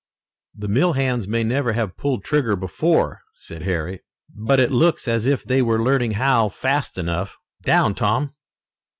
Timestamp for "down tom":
7.61-8.33